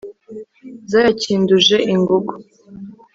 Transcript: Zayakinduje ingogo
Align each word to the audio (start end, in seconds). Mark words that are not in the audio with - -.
Zayakinduje 0.91 1.75
ingogo 1.93 2.33